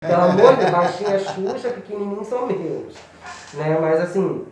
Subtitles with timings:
[0.00, 2.94] Pelo amor de Deus, baixinha Xuxa, pequenininho são meus.
[3.52, 3.76] Né?
[3.78, 4.46] Mas assim,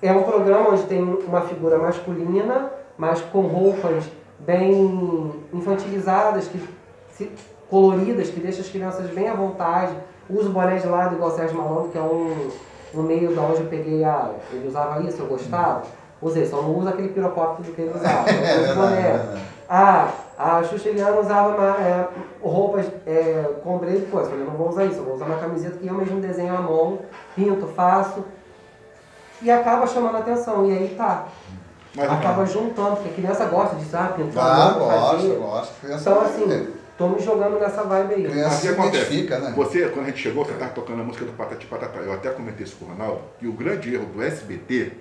[0.00, 4.04] é um programa onde tem uma figura masculina, mas com roupas
[4.38, 6.58] bem infantilizadas, que,
[7.10, 7.30] se-
[7.68, 9.92] coloridas, que deixam as crianças bem à vontade.
[10.30, 12.48] Usa o boné de lado igual o Sérgio Malandro, que é um,
[12.94, 14.30] um meio da onde eu peguei a.
[14.50, 15.82] Ele usava isso, eu gostava.
[16.22, 18.26] Usei, só não usa aquele pirocópio que ele usava.
[18.30, 19.40] É Eu uso verdade, é boné.
[19.68, 22.08] Ah, a Xuxa Eliana usava uma, é,
[22.42, 24.28] roupas é, com breve coisa.
[24.28, 26.56] Eu falei, não vou usar isso, eu vou usar uma camiseta que eu mesmo desenho
[26.56, 27.00] à mão,
[27.36, 28.24] pinto, faço.
[29.42, 30.64] E acaba chamando a atenção.
[30.66, 31.26] E aí tá.
[31.94, 35.36] Mas, acaba juntando, porque a criança gosta de ah, pintar, Ah, fazer.
[35.36, 35.80] gosto.
[35.80, 38.22] Criança Então assim, tô me jogando nessa vibe aí.
[38.24, 38.96] Mas Criança o que acontece?
[38.96, 39.52] identifica, né?
[39.56, 41.98] Você, quando a gente chegou, você estava tocando a música do Patati Patatá.
[42.00, 44.92] Eu até comentei isso com o Ronaldo, que o grande erro do SBT,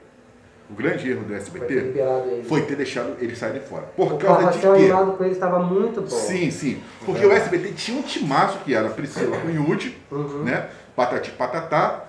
[0.69, 2.43] o grande erro do Foi SBT, ele.
[2.47, 3.83] foi ter deixado eles saírem fora.
[3.95, 4.79] Por O causa de carrossel quê?
[4.81, 6.07] animado com ele estava muito bom.
[6.07, 6.81] Sim, sim.
[7.05, 10.43] Porque o SBT tinha um timaço que era a Priscila Cunhude, Uhum.
[10.43, 10.67] né?
[10.95, 12.05] Patati Patatá.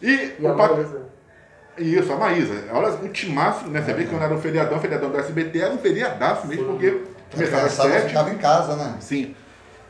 [0.00, 1.02] E, E a o Pat- Maísa.
[1.76, 2.54] Isso, a Maísa.
[2.72, 3.82] Olha, o timaço, né?
[3.82, 6.64] Você vê que quando era um feriadão, o feriadão do SBT era um feriadaço mesmo,
[6.64, 6.70] Sim.
[6.72, 8.06] porque A começava às sete.
[8.08, 8.96] ficava em casa, né?
[9.00, 9.34] Sim.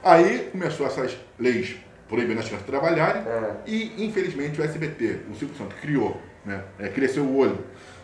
[0.03, 1.77] Aí começou essas leis
[2.09, 3.51] proibindo as crianças de trabalharem É.
[3.67, 6.63] e, infelizmente, o SBT, o Silvio Santos, criou, né?
[6.79, 7.59] É, cresceu o olho,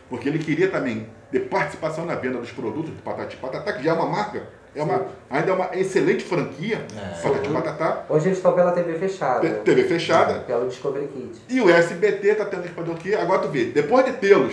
[0.09, 3.91] porque ele queria também ter participação na venda dos produtos do Patati Patatá, que já
[3.91, 4.43] é uma marca,
[4.75, 7.21] é uma, ainda é uma excelente franquia, É.
[7.23, 9.49] Patati Patatá, Hoje eles estão pela TV fechada.
[9.49, 11.41] T- TV fechada, Pelo Discovery Kids.
[11.49, 13.15] e o SBT tá tendo que fazer o quê?
[13.15, 14.53] Agora tu vê, depois de tê-los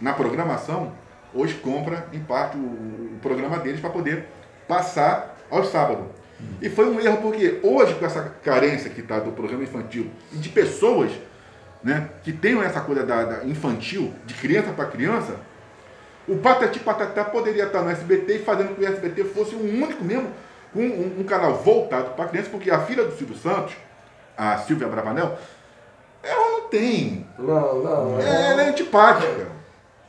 [0.00, 0.92] na programação,
[1.34, 4.26] hoje compra em parte o, o programa deles para poder
[4.66, 6.04] passar aos sábados.
[6.62, 10.36] E foi um erro porque hoje com essa carência que está do programa infantil e
[10.36, 11.10] de pessoas
[11.82, 15.36] né, que tenham essa coisa da, da infantil, de criança para criança,
[16.26, 19.82] o Patati Patatá poderia estar no SBT e fazendo com que o SBT fosse um
[19.82, 20.28] único mesmo,
[20.72, 23.74] com um, um canal voltado para criança, porque a filha do Silvio Santos,
[24.36, 25.38] a Silvia Bravanel,
[26.22, 27.26] ela não tem.
[27.38, 28.20] Não, não.
[28.20, 29.46] É, ela é antipática.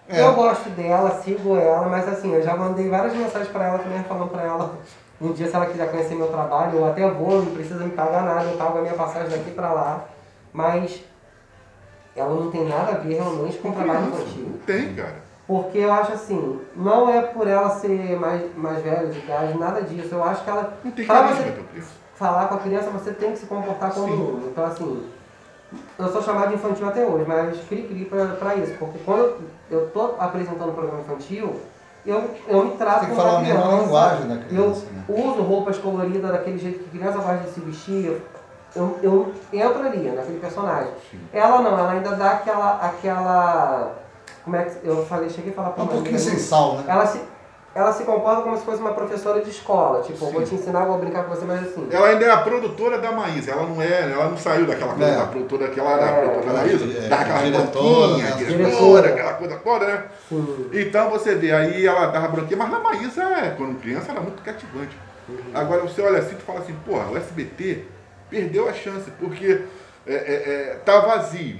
[0.10, 0.22] É.
[0.22, 4.04] Eu gosto dela, sigo ela, mas assim, eu já mandei várias mensagens pra ela também
[4.04, 4.76] falando pra ela
[5.22, 8.24] um dia se ela quiser conhecer meu trabalho, eu até vou, não precisa me pagar
[8.24, 10.06] nada, eu pago a minha passagem daqui pra lá.
[10.54, 11.04] Mas
[12.20, 14.48] ela não tem nada a ver realmente com o trabalho infantil.
[14.48, 15.30] Não tem, cara.
[15.48, 19.82] Porque eu acho assim, não é por ela ser mais, mais velha de idade, nada
[19.82, 20.14] disso.
[20.14, 20.74] Eu acho que ela.
[20.84, 21.54] Não tem pra você
[22.16, 24.48] falar com a criança, você tem que se comportar como um.
[24.48, 25.10] Então assim,
[25.98, 28.74] eu sou chamado de infantil até hoje, mas cri-cri pra, pra isso.
[28.78, 29.42] Porque quando eu,
[29.72, 31.56] eu tô apresentando um programa infantil,
[32.06, 35.04] eu, eu me trato Tem que falar a mesma linguagem da criança, né?
[35.08, 38.22] Eu uso roupas coloridas daquele jeito que criança gosta de se vestir.
[38.76, 40.92] Eu, eu entro ali, naquele personagem.
[41.10, 41.20] Sim.
[41.34, 42.72] Ela não, ela ainda dá aquela.
[42.82, 43.94] aquela
[44.44, 46.84] como é que eu falei, cheguei a falar pra Um pouquinho amiga sem sal, né?
[46.88, 47.22] ela se,
[47.76, 50.02] ela se comporta como se fosse uma professora de escola.
[50.02, 50.48] Tipo, eu vou Sim.
[50.48, 51.88] te ensinar, vou brincar com você, mas assim.
[51.92, 55.12] Ela ainda é a produtora da Maísa, ela não é, ela não saiu daquela coisa
[55.12, 55.18] É.
[55.18, 56.22] da produtora que ela era a É.
[56.22, 58.32] produtora da Maísa, É, daquela diretora, né?
[58.38, 59.10] diretora, Diretora.
[59.10, 60.04] aquela coisa toda, né?
[60.30, 60.70] Sim.
[60.74, 64.42] Então você vê, aí ela dava bronquinha, mas na Maísa, é, quando criança, era muito
[64.42, 64.98] cativante.
[65.54, 67.86] Agora você olha assim e fala assim, porra, o SBT
[68.30, 69.62] perdeu a chance, porque
[70.08, 70.16] é, é,
[70.74, 71.60] é, tá vazio.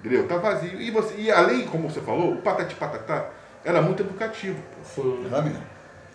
[0.00, 0.26] Entendeu?
[0.26, 0.80] Tá vazio.
[0.80, 3.26] E, você, e além, como você falou, o Patati Patatá
[3.64, 4.58] era muito educativo.
[4.82, 5.26] Sim.
[5.30, 5.62] Era mesmo.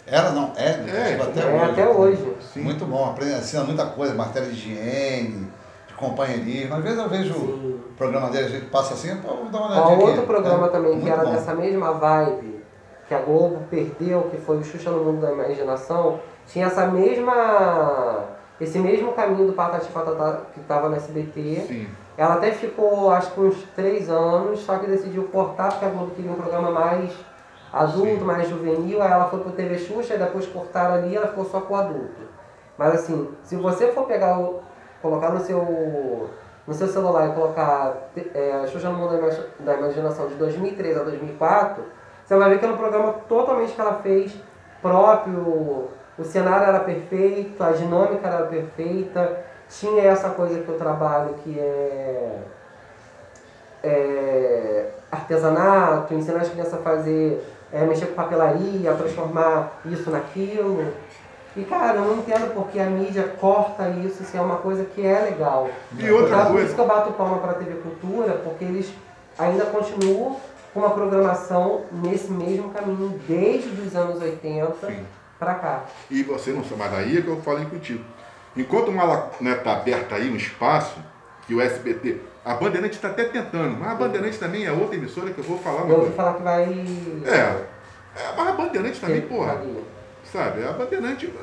[0.06, 1.72] Era, não, é, educativo até É, hoje.
[1.72, 2.34] até hoje.
[2.54, 2.62] Sim.
[2.62, 5.48] Muito bom, aprende, ensina muita coisa, matéria de higiene,
[5.88, 6.76] de companheirismo.
[6.76, 7.82] Às vezes eu vejo Sim.
[7.90, 10.26] o programa dele, a gente passa assim, pô, vamos dar uma olhadinha outro aqui.
[10.28, 11.32] programa É, também que era bom.
[11.32, 12.58] dessa mesma vibe
[13.08, 18.37] que a Globo perdeu, que foi o Xuxa no Mundo da Imaginação, tinha essa mesma.
[18.60, 21.66] Esse mesmo caminho do Patati Patatá que estava no SBT.
[21.68, 21.88] Sim.
[22.18, 26.12] Ela até ficou, acho que uns três anos, só que decidiu cortar porque a Globo
[26.16, 27.12] queria um programa mais
[27.72, 28.24] adulto, Sim.
[28.24, 29.02] mais juvenil.
[29.02, 31.78] Aí ela foi pro TV Xuxa e depois cortaram ali ela ficou só com o
[31.78, 32.22] adulto.
[32.78, 34.62] Mas assim, se você for pegar o.
[35.02, 36.30] colocar no seu.
[36.66, 40.98] no seu celular e colocar é, Xuxa no Mundo da Ima- da Imaginação de 2003
[40.98, 41.84] a 2004,
[42.26, 44.36] você vai ver que era um programa totalmente que ela fez
[44.82, 45.90] próprio.
[46.18, 49.40] O cenário era perfeito, a dinâmica era perfeita,
[49.70, 52.40] tinha essa coisa que eu trabalho que é,
[53.84, 60.92] é artesanato, ensinar as crianças a fazer, é, mexer com papelaria, transformar isso naquilo.
[61.56, 65.06] E cara, eu não entendo porque a mídia corta isso se é uma coisa que
[65.06, 65.70] é legal.
[65.98, 68.64] E outra Então, Por coisa- isso que eu bato palma para a TV Cultura, porque
[68.66, 68.92] eles
[69.38, 70.38] ainda continuam
[70.74, 75.06] com uma programação nesse mesmo caminho desde os anos 80 Sim.
[75.40, 75.86] Para cá.
[76.10, 78.04] E você não sabe, mas daí é que eu falei contigo.
[78.56, 80.98] Enquanto uma né, tá aberta aí um espaço,
[81.46, 82.18] que o SBT.
[82.44, 85.58] A Bandeirante está até tentando, mas a Bandeirante também é outra emissora que eu vou
[85.60, 86.16] falar Eu ouvi coisa.
[86.16, 86.64] falar que vai.
[87.26, 87.66] É,
[88.22, 89.62] é, mas a Bandeirante também, porra.
[90.32, 91.34] Sabe, a Bandeirante.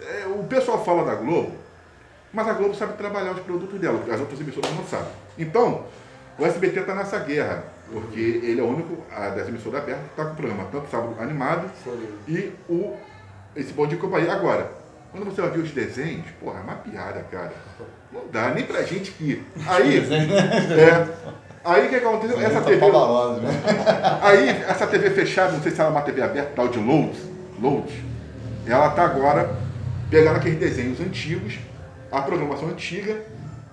[0.00, 1.52] é, o pessoal fala da Globo
[2.32, 5.08] Mas a Globo sabe trabalhar os produtos dela, as outras emissoras não sabem.
[5.38, 5.84] Então,
[6.38, 10.10] o SBT está nessa guerra, porque ele é o único a, das emissoras abertas que
[10.10, 12.08] está com o programa, tanto sábado animado Sim.
[12.28, 12.94] e o,
[13.56, 14.32] esse Bom Dia Companhia.
[14.32, 14.70] Agora,
[15.10, 17.52] quando você vai ver os desenhos, porra, é uma piada, cara.
[18.12, 19.42] Não dá nem pra gente que.
[19.66, 21.08] Aí, é,
[21.64, 22.40] aí o que aconteceu?
[22.40, 23.50] Essa TV, Pavarosa, né?
[24.22, 27.18] aí, essa TV fechada, não sei se ela é uma TV aberta, tal de Load,
[27.60, 28.04] Load,
[28.66, 29.56] ela tá agora
[30.10, 31.58] pegando aqueles desenhos antigos,
[32.12, 33.16] a programação antiga,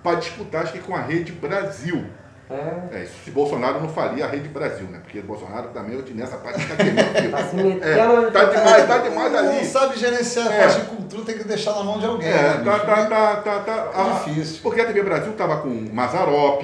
[0.02, 2.04] para disputar, acho que com a Rede Brasil.
[2.50, 3.02] É.
[3.02, 5.00] É, se Bolsonaro não faria a Rede Brasil, né?
[5.02, 6.96] Porque Bolsonaro também, nessa parte, tá querendo.
[7.30, 7.96] Tá se metendo É,
[8.30, 9.64] tá não demais, tá demais Não ali.
[9.64, 10.58] sabe gerenciar a É.
[10.60, 12.28] parte de cultura, tem que deixar na mão de alguém.
[12.28, 13.90] É, né, tá, tá, tá, tá, tá.
[13.94, 14.60] É a- difícil.
[14.62, 16.62] Porque a TV Brasil tava com Mazarop,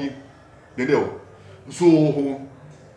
[0.76, 1.18] entendeu?
[1.70, 2.42] Zorro,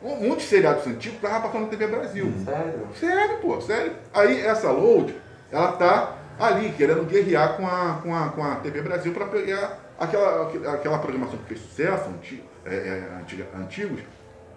[0.01, 2.33] um monte de seriados antigos tava passando na TV Brasil.
[2.43, 2.87] Sério?
[2.99, 3.93] Sério, pô, sério.
[4.13, 5.15] Aí essa load,
[5.51, 9.79] ela tá ali, querendo guerrear com a, com a, com a TV Brasil para pegar
[9.99, 14.01] aquela, aquela programação que fez sucesso, anti, é, é, antiga, antigos,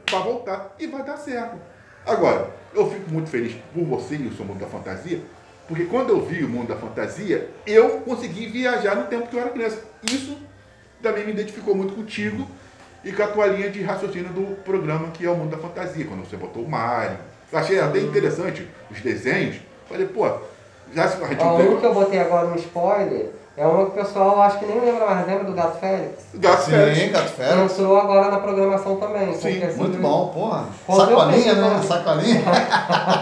[0.05, 0.75] para voltar.
[0.79, 1.57] E vai dar certo.
[2.07, 5.21] Agora, eu fico muito feliz por você e o seu mundo da fantasia,
[5.67, 9.41] porque quando eu vi o mundo da fantasia, eu consegui viajar no tempo que eu
[9.41, 9.83] era criança.
[10.05, 10.39] Isso
[11.03, 12.47] também me identificou muito contigo
[13.05, 16.05] e com a tua linha de raciocínio do programa que é o Mundo da Fantasia,
[16.05, 17.19] quando você botou o Mario.
[17.53, 19.61] Eu achei até interessante os desenhos.
[19.89, 20.29] Falei, pô,
[20.93, 23.91] já se a gente Ó, um que eu botei agora no spoiler é uma que
[23.99, 26.25] o pessoal acho que nem lembra mais, lembra do Gato Félix?
[26.35, 27.13] Gato Sim, Félix.
[27.13, 27.63] Gato Fera.
[27.63, 29.35] Entrou agora na programação também.
[29.35, 30.65] Sim, porque, assim, Muito bom, porra.
[30.89, 31.69] Eu Sacolinha, né?
[31.71, 31.83] né?
[31.83, 32.43] Sacolinha.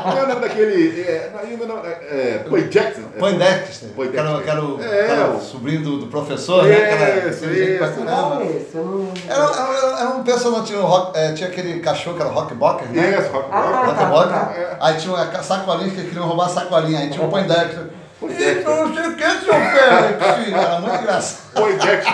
[0.07, 1.01] Não é o nome daquele.
[1.03, 3.03] É, não, não, é, é, Poe Jackson.
[3.15, 3.89] É, Poindexter.
[3.91, 4.11] Poindexter.
[4.11, 6.75] Que era, que era o, É, o sobrinho do, do professor, né?
[6.75, 8.01] Que era Isso, isso.
[8.05, 9.09] Não, esse, eu não...
[9.29, 12.35] Era, era, era um personagem, tinha, o rock, é, tinha aquele cachorro que era o
[12.35, 13.19] Rockbocker, né?
[13.21, 13.87] Isso, Rock Ah, Rock.
[13.87, 14.29] Rock tá, Boca.
[14.29, 14.77] tá.
[14.81, 16.99] Aí tinha uma sacolinha que queriam roubar a sacolinha.
[16.99, 17.31] Aí tinha o
[18.27, 18.61] Poindexter.
[18.61, 20.53] Então não sei o que, seu Félix.
[20.53, 21.53] Era muito engraçado.
[21.55, 22.11] Poe Jackson.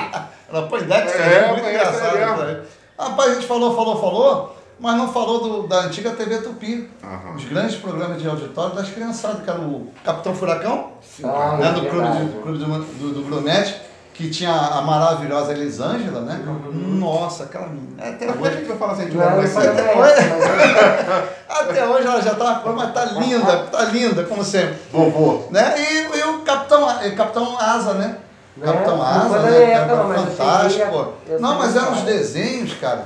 [0.53, 2.17] Era Poindexter, É, muito mas engraçado.
[2.43, 2.61] é.
[2.99, 6.91] Rapaz, a gente falou, falou, falou, mas não falou do- da antiga TV Tupi.
[7.03, 7.35] Aham.
[7.37, 10.93] Os grandes programas de auditório das criançadas, que era o Capitão Furacão,
[11.25, 12.25] Ah, né, é do clube, verdade.
[12.27, 13.81] de, clube do, do, do Grumete,
[14.15, 16.41] que tinha a maravilhosa Elisângela, né?
[16.73, 18.03] Nossa, aquela menina.
[18.03, 19.61] Até Depois a hoje, gente vai falar assim, a gente Não vai era vai só
[19.61, 19.75] sair.
[19.75, 19.97] da época,
[21.49, 24.77] mas até hoje ela já tá, mas tá linda, tá linda, como sempre.
[24.93, 25.45] Vovô.
[25.51, 25.75] Né?
[25.79, 26.87] E, e o Capitão,
[27.17, 28.17] Capitão Asa, né?
[28.57, 28.67] Né?
[28.67, 29.73] Capitão Asa, né?
[29.73, 31.13] época, não, fantástico.
[31.25, 33.05] cheguei Não, mas eram os desenhos, cara.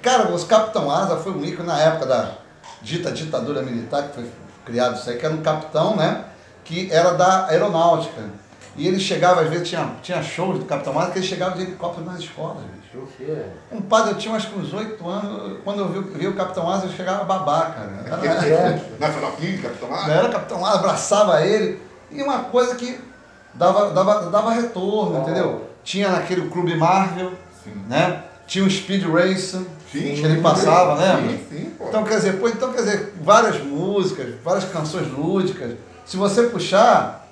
[0.00, 2.30] Cara, os Capitão Asa foi um ícone na época da
[2.80, 4.30] dita ditadura militar, que foi
[4.64, 6.24] criado isso aí, que era um capitão, né?
[6.64, 8.22] Que era da aeronáutica.
[8.76, 11.62] E ele chegava, às vezes tinha, tinha shows do Capitão Asa, que ele chegava de
[11.62, 13.06] helicóptero nas escolas, bicho.
[13.72, 16.68] Um padre, eu tinha acho que uns oito anos, quando eu vi, vi o Capitão
[16.70, 18.22] Asa, eu chegava a babar, cara.
[18.22, 18.82] Era- É.
[18.98, 20.12] Nacional King, Capitão não Asa.
[20.12, 21.80] era Capitão Asa, abraçava ele.
[22.10, 22.98] E uma coisa que
[23.54, 25.20] dava, dava, dava retorno, Ah.
[25.20, 25.70] entendeu?
[25.82, 27.32] Tinha naquele Clube Marvel,
[27.64, 27.72] Sim.
[27.88, 28.22] né?
[28.46, 29.60] Tinha o Speed Racer,
[29.92, 30.14] Sim.
[30.14, 31.16] que ele passava, né?
[31.16, 31.88] Sim, sim, pô.
[31.88, 35.72] Então quer dizer, pô, então quer dizer, várias músicas, várias canções lúdicas.
[36.04, 37.25] Se você puxar,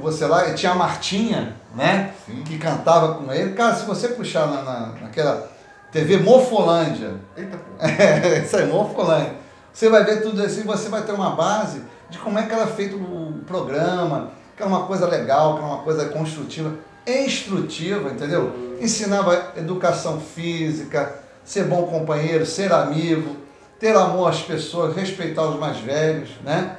[0.00, 2.12] você lá, tinha a Martinha, né?
[2.26, 2.42] Sim.
[2.42, 3.52] Que cantava com ele.
[3.54, 5.48] Cara, se você puxar na, na- naquela
[5.90, 7.72] TV Morfolândia, Eita, pô.
[7.84, 9.34] é, isso aí, Morfolândia.
[9.72, 12.66] Você vai ver tudo assim, você vai ter uma base de como é que era
[12.66, 16.74] feito o programa, que era uma coisa legal, que era uma coisa construtiva,
[17.06, 18.76] instrutiva, entendeu?
[18.80, 21.14] Ensinava educação física,
[21.44, 23.36] ser bom companheiro, ser amigo,
[23.78, 26.76] ter amor às pessoas, respeitar os mais velhos, né?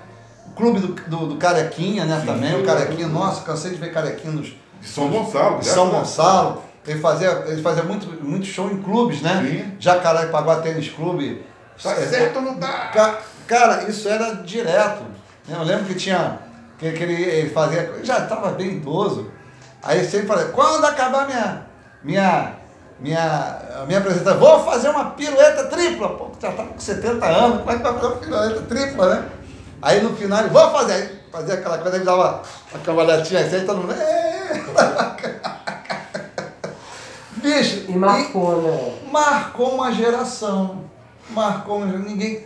[0.55, 2.25] Clube do, do, do Carequinha, né, Sim.
[2.27, 5.60] também, o Carequinha, nossa, cansei de ver Carequinha nos, De São Gonçalo.
[5.60, 6.00] de São né?
[6.00, 6.63] Gonçalo.
[6.88, 9.46] Ele fazia, ele fazia muito, muito show em clubes, né?
[9.48, 9.75] Sim.
[9.79, 11.46] Jacarepaguá Tênis Clube.
[11.81, 12.89] Tá É, certo ou não tá?
[12.93, 15.03] Ca- Cara, isso era direto.
[15.48, 16.39] Eu lembro que tinha.
[16.79, 18.00] Que, que ele, ele fazia.
[18.03, 19.29] Já estava bem idoso.
[19.84, 21.65] Aí sempre falava, quando acabar minha.
[22.03, 22.53] Minha.
[23.00, 26.10] Minha, minha apresentação, vou fazer uma pirueta tripla.
[26.10, 29.25] Pô, já estava com 70 anos, como é que vai fazer uma pirueta tripla, né?
[29.82, 31.22] Aí no final vou fazer.
[31.32, 32.42] Fazia aquela coisa, ele dava
[32.74, 33.94] uma cambalhotinha assim, aí todo mundo.
[37.38, 38.94] Bicho, E marcou, né?
[39.12, 40.84] marcou uma geração.
[41.30, 42.10] Marcou uma geração.
[42.10, 42.46] Ninguém.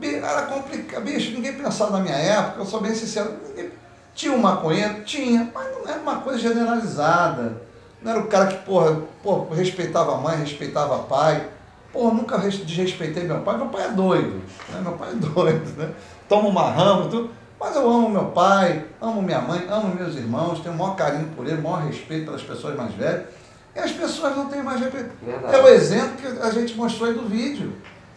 [0.00, 1.02] Era complicado.
[1.02, 3.34] Bicho, ninguém pensava na minha época, eu sou bem sincero.
[3.48, 3.70] ninguém-
[4.14, 5.02] Tinha um maconheiro?
[5.04, 7.62] Tinha, mas não era uma coisa generalizada.
[8.02, 11.48] Não era o cara que, porra, porra respeitava a mãe, respeitava o pai.
[11.92, 13.56] Porra, nunca res- desrespeitei meu pai.
[13.56, 14.42] Meu pai é doido.
[14.68, 14.80] Né?
[14.82, 15.90] Meu pai é doido, né?
[16.28, 17.30] Toma uma rama, tudo.
[17.60, 21.26] Mas eu amo meu pai, amo minha mãe, amo meus irmãos, tenho o maior carinho
[21.34, 23.24] por ele, o maior respeito pelas pessoas mais velhas.
[23.74, 25.10] E as pessoas não têm mais respeito.
[25.22, 25.54] Verdade.
[25.56, 27.72] É o exemplo que a gente mostrou aí do vídeo.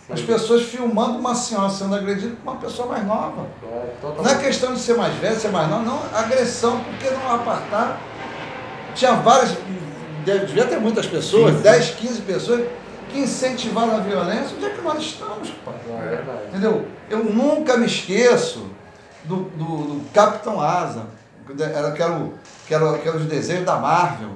[0.05, 0.13] Sim.
[0.13, 3.47] As pessoas filmando uma senhora sendo agredida por uma pessoa mais nova.
[3.63, 5.99] É, Não é questão de ser mais velho, ser mais nova, não.
[6.13, 7.99] Agressão, por que não apartar?
[8.93, 9.55] tinha várias,
[10.25, 11.63] devia ter muitas pessoas, Sim, sim.
[11.63, 12.65] 10, 15 pessoas,
[13.11, 14.55] que incentivaram a violência.
[14.55, 15.75] Onde é que nós estamos, pai?
[15.89, 16.39] É verdade.
[16.49, 16.87] Entendeu?
[17.09, 18.67] Eu nunca me esqueço
[19.25, 21.07] do, do, do Capitão Asa,
[21.45, 22.33] que era, que, era o,
[22.65, 24.29] que, era, que era os desenhos da Marvel,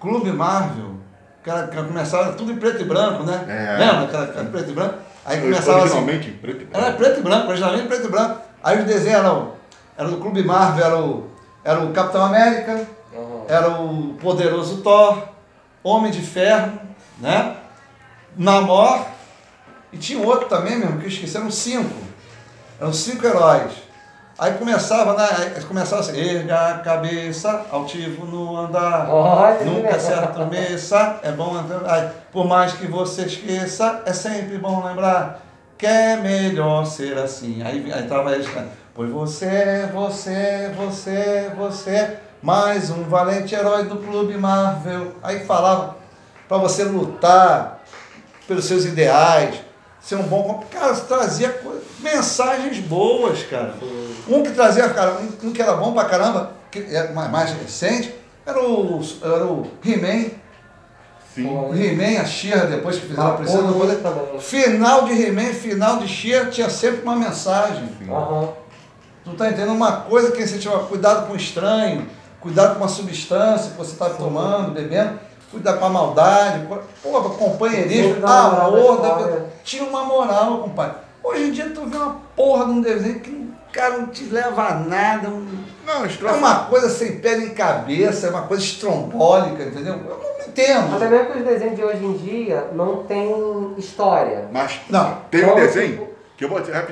[0.00, 0.96] Clube Marvel,
[1.42, 3.44] que, era, que começava tudo em preto e branco, né?
[3.48, 3.78] É.
[3.78, 4.04] Lembra?
[4.04, 4.94] Aquela, aquela preto e branco?
[5.24, 5.80] Aí começava assim.
[5.80, 6.86] Originalmente em preto e branco.
[6.86, 8.40] Era preto e branco, originalmente preto e branco.
[8.62, 9.52] Aí os desenhos eram,
[9.96, 11.30] era do Clube Marvel, era o,
[11.64, 13.44] era o Capitão América, Aham.
[13.48, 15.22] era o Poderoso Thor,
[15.82, 16.72] Homem de Ferro,
[17.18, 17.56] né?
[18.36, 19.06] Namor,
[19.92, 21.94] e tinha outro também mesmo, que eu esqueci, eram cinco.
[22.80, 23.72] Eram cinco heróis.
[24.38, 25.52] Aí começava, né?
[25.56, 29.10] Aí começava assim, erga a cabeça, altivo no andar.
[29.10, 29.98] Olha, Nunca né?
[29.98, 31.82] se arremessa, é bom andar.
[31.92, 35.42] Aí, por mais que você esqueça, é sempre bom lembrar
[35.76, 37.62] que é melhor ser assim.
[37.62, 38.70] Aí, aí tava eles cantando.
[38.94, 45.14] Pois você, você, você, você, mais um valente herói do Clube Marvel.
[45.22, 45.96] Aí falava
[46.48, 47.77] para você lutar
[48.48, 49.54] pelos seus ideais,
[50.00, 50.42] ser um bom.
[50.42, 53.74] comp- Cara, trazia coisa- mensagens boas, cara.
[54.26, 58.12] Um que trazia, cara, um, que era bom pra caramba, que é mais, mais recente,
[58.46, 60.30] era o, era o He-Man.
[61.34, 61.46] Sim.
[61.46, 64.40] O He-Man, a She-Ra, depois que fizeram a princesa do poder.
[64.40, 67.88] Final de He-Man, final de She-Ra, tinha sempre uma mensagem.
[68.08, 68.48] Aham.
[69.24, 72.06] Tu tá entendendo uma coisa que você tinha cuidado com o estranho,
[72.40, 76.66] cuidado com uma substância que você tá tomando, bebendo, cuidar com a maldade,
[77.02, 79.26] pô, companheirismo, amor, da história.
[79.26, 79.48] pessoa.
[79.64, 80.96] tinha uma moral, compadre.
[81.22, 84.24] Hoje em dia tu vê uma porra de um desenho que o cara não te
[84.24, 88.42] leva a nada, um- Não, os é uma coisa sem pé nem cabeça, é uma
[88.42, 89.94] coisa estrombólica, entendeu?
[89.94, 90.96] Eu não entendo.
[90.96, 94.48] Até mesmo que os desenhos de hoje em dia não tem história.
[94.52, 95.16] Mas Não.
[95.30, 96.76] tem um Então, desenho tipo- que eu vou dizer